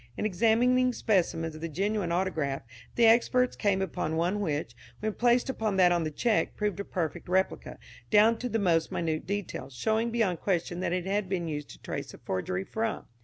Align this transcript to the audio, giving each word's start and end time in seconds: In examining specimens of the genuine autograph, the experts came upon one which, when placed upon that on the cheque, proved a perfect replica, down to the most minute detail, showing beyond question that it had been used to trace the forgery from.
In 0.17 0.25
examining 0.25 0.93
specimens 0.93 1.53
of 1.53 1.61
the 1.61 1.69
genuine 1.69 2.11
autograph, 2.11 2.63
the 2.95 3.05
experts 3.05 3.55
came 3.55 3.83
upon 3.83 4.15
one 4.15 4.39
which, 4.39 4.75
when 4.99 5.13
placed 5.13 5.47
upon 5.47 5.75
that 5.77 5.91
on 5.91 6.03
the 6.05 6.09
cheque, 6.09 6.55
proved 6.55 6.79
a 6.79 6.83
perfect 6.83 7.29
replica, 7.29 7.77
down 8.09 8.39
to 8.39 8.49
the 8.49 8.57
most 8.57 8.91
minute 8.91 9.27
detail, 9.27 9.69
showing 9.69 10.09
beyond 10.09 10.39
question 10.39 10.79
that 10.79 10.91
it 10.91 11.05
had 11.05 11.29
been 11.29 11.47
used 11.47 11.69
to 11.69 11.79
trace 11.83 12.13
the 12.13 12.17
forgery 12.17 12.63
from. 12.63 13.05